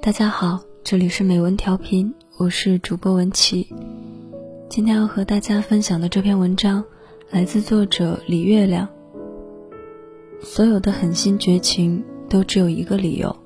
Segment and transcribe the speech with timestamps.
[0.00, 3.68] 大家好，这里是美文调频，我是主播文琪。
[4.70, 6.82] 今天要和大家分享的这篇文章
[7.30, 8.88] 来自作者李月亮。
[10.40, 13.36] 所有的狠心绝情都只有一个理由。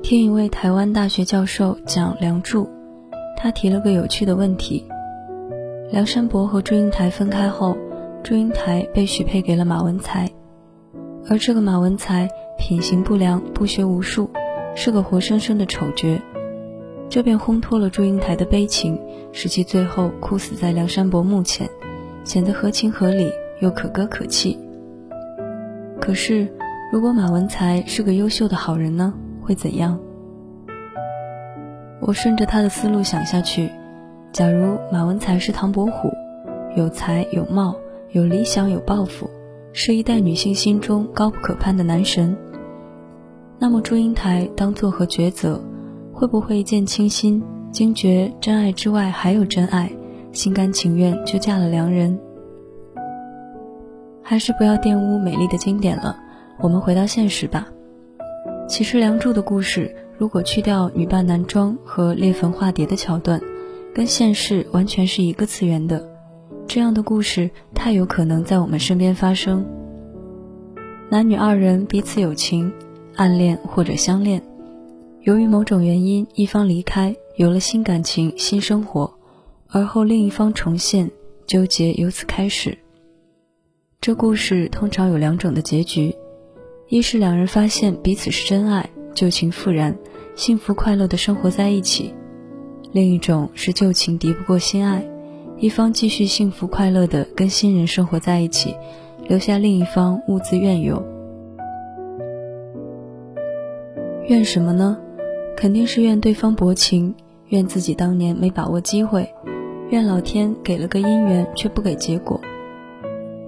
[0.00, 2.64] 听一位台湾大学教授讲《梁祝》，
[3.36, 4.86] 他提了个有趣的问题：
[5.90, 7.76] 梁山伯和祝英台分开后，
[8.22, 10.30] 祝英台被许配给了马文才，
[11.28, 12.28] 而这个马文才
[12.60, 14.30] 品行不良，不学无术，
[14.76, 16.20] 是个活生生的丑角。
[17.08, 19.00] 这便烘托了祝英台的悲情，
[19.32, 21.68] 使其最后哭死在梁山伯墓前，
[22.22, 24.58] 显得合情合理又可歌可泣。
[26.00, 26.46] 可是，
[26.92, 29.12] 如果马文才是个优秀的好人呢？
[29.40, 29.98] 会怎样？
[32.00, 33.70] 我顺着他的思路想下去，
[34.32, 36.10] 假如马文才是唐伯虎，
[36.76, 37.74] 有才有貌，
[38.10, 39.28] 有理想有抱负，
[39.72, 42.36] 是一代女性心中高不可攀的男神，
[43.62, 45.60] 那么祝英台当作何抉择？
[46.14, 49.92] 会不会一见倾心，惊觉真爱之外还有真爱，
[50.32, 52.18] 心甘情愿就嫁了良人？
[54.22, 56.16] 还是不要玷污美丽的经典了，
[56.58, 57.68] 我们回到现实吧。
[58.66, 63.38] 其实《梁祝》的故事，如果去掉女扮男装和裂坟化蝶的桥段，
[63.94, 66.02] 跟现实完全是一个次元的。
[66.66, 69.66] 这样的故事太有可能在我们身边发生。
[71.10, 72.72] 男女二人彼此有情、
[73.20, 74.40] 暗恋或者相恋。
[75.24, 79.12] 由于某种原因，一方离开，有了新感情、新生活，
[79.68, 81.10] 而后另一方重现，
[81.46, 82.78] 纠结由此开始。
[84.00, 86.16] 这故事通常有两种的结局：
[86.88, 89.94] 一是两人发现彼此是真爱，旧情复燃，
[90.34, 92.14] 幸福快乐的生活在一起；
[92.90, 95.06] 另一种是旧情敌不过新爱，
[95.58, 98.74] 一方继续幸福快乐的跟新人生活在一起，
[99.28, 101.19] 留下另一方兀自怨尤。
[104.30, 104.96] 怨什么呢？
[105.56, 107.12] 肯定是怨对方薄情，
[107.48, 109.28] 怨自己当年没把握机会，
[109.90, 112.40] 怨老天给了个姻缘却不给结果。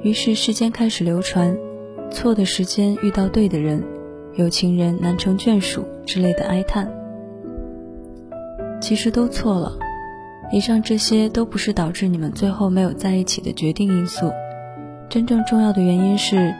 [0.02, 1.56] 于是世间开始流传
[2.10, 3.80] “错的时间遇到对的人，
[4.34, 6.92] 有情人难成眷属”之类的哀叹。
[8.80, 9.78] 其实都错了，
[10.50, 14.32] 以上这些都不是导致你们最后没有在一起的决定因素。
[15.08, 16.52] 真正重要的原因是，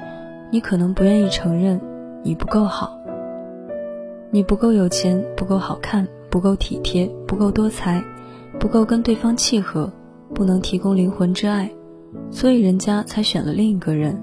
[0.53, 1.81] 你可能不愿意承认
[2.23, 3.02] 你不够好。
[4.35, 8.03] 你不够有钱，不够好看，不够体贴，不够多才，
[8.59, 9.93] 不够跟对方契合，
[10.35, 11.71] 不能提供灵魂之爱，
[12.31, 14.19] 所以人家才选了另一个人。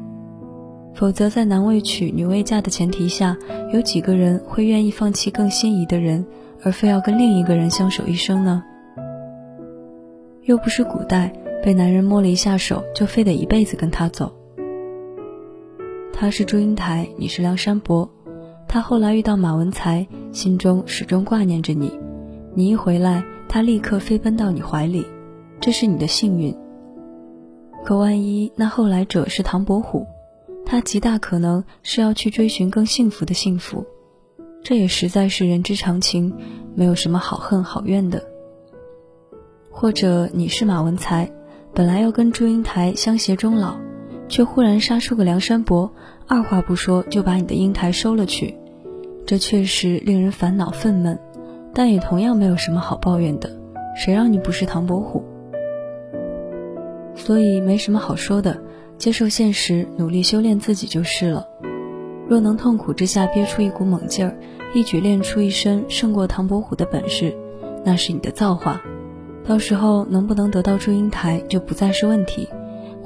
[0.96, 3.38] 否则，在男未娶，女未嫁的前提下，
[3.72, 6.26] 有几个人会愿意放弃更心仪的人，
[6.64, 8.64] 而非要跟另一个人相守一生呢？
[10.46, 11.32] 又不是古代，
[11.64, 14.34] 被男人摸了一下手，就非得一辈子跟他走。
[16.12, 18.10] 他是祝英台，你是梁山伯。
[18.70, 21.92] 他后来遇到马文才，心中始终挂念着你。
[22.54, 25.04] 你一回来，他立刻飞奔到你怀里，
[25.60, 26.56] 这是你的幸运。
[27.84, 30.06] 可万一那后来者是唐伯虎，
[30.68, 33.84] 他极大可能是要去追寻更幸福的幸福。
[34.62, 36.32] 这也实在是人之常情，
[36.76, 38.24] 没有什么好恨好怨的。
[39.72, 41.32] 或者你是马文才，
[41.74, 43.76] 本来要跟祝英台相携终老，
[44.30, 45.92] 却忽然杀出个梁山伯，
[46.28, 48.56] 二话不说就把你的英台收了去。
[49.26, 51.18] 这确实令人烦恼愤懑，
[51.74, 53.50] 但也同样没有什么好抱怨的。
[53.96, 55.24] 谁让你不是唐伯虎？
[57.16, 58.58] 所以没什么好说的，
[58.98, 61.46] 接受现实，努力修炼自己就是了。
[62.28, 64.38] 若能痛苦之下憋出一股猛劲儿，
[64.74, 67.36] 一举练出一身胜过唐伯虎的本事，
[67.84, 68.82] 那是你的造化。
[69.44, 72.48] 到时候能不能得到祝英台就不再是问题，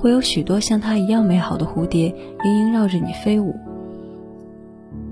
[0.03, 3.55] 会有许多像他一样美好的蝴蝶盈盈绕着你飞舞。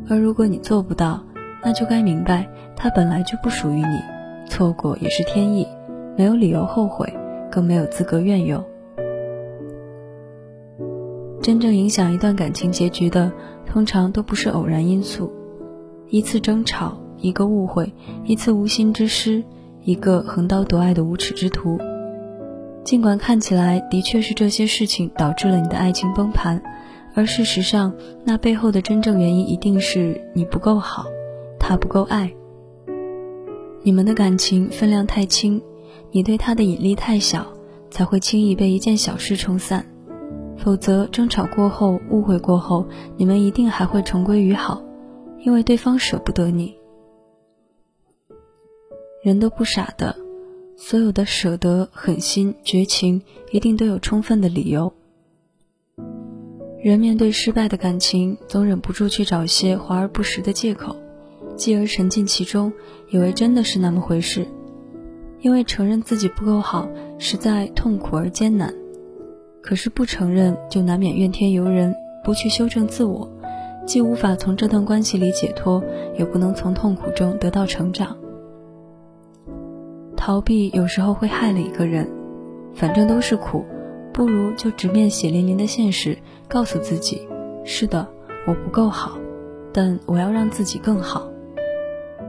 [0.09, 1.24] 而如果你做不到，
[1.63, 4.02] 那就该明白，它本来就不属于你，
[4.50, 5.66] 错过也是天意，
[6.18, 7.07] 没有理由后悔，
[7.50, 8.62] 更没有资格怨尤。
[11.41, 13.32] 真正影响一段感情结局的，
[13.66, 15.32] 通常都不是偶然因素，
[16.09, 17.93] 一次争吵，一个误会，
[18.26, 19.41] 一次无心之失，
[19.84, 21.79] 一个横刀夺爱的无耻之徒。
[22.83, 26.61] 尽管看起来的确是这些事情导致了你的爱情崩盘。
[27.13, 27.93] 而事实上，
[28.23, 31.05] 那背后的真正原因一定是你不够好，
[31.59, 32.33] 他不够爱。
[33.83, 35.61] 你们的感情分量太轻，
[36.11, 37.45] 你对他的引力太小，
[37.89, 39.85] 才会轻易被一件小事冲散。
[40.57, 42.85] 否则，争吵过后、误会过后，
[43.17, 44.81] 你们一定还会重归于好，
[45.39, 46.78] 因为对方舍不得你。
[49.22, 50.16] 人都不傻的，
[50.83, 54.91] 所有的舍得、狠心、绝情，一定都有充分的理由。
[56.81, 60.95] 人面对失败的感情，总忍不住去找些华而不实的借口，
[61.55, 62.73] 继而沉浸其中，
[63.11, 64.47] 以为真的是那么回事。
[65.41, 66.89] 因为承认自己不够好，
[67.19, 68.73] 实在痛苦而艰难。
[69.61, 73.31] 可是不承认，就难免怨天尤人，不去修正自我，
[73.85, 75.83] 既无法从这段关系里解脱，
[76.17, 78.17] 也不能从痛苦中得到成长。
[80.23, 82.08] 逃避有时候会害了一个人，
[82.76, 83.66] 反正都是苦。
[84.14, 86.16] 不如就直面血淋淋的现实，
[86.47, 87.28] 告诉自己：
[87.66, 88.08] 是的，
[88.46, 89.18] 我不够好，
[89.73, 91.28] 但我要让自己更好。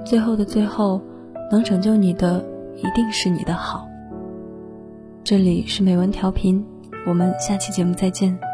[0.07, 1.03] 最后的最后，
[1.51, 2.43] 能拯救你的
[2.77, 3.87] 一定是你的好。
[5.23, 6.65] 这里是美文调频，
[7.07, 8.52] 我们下期节目再见。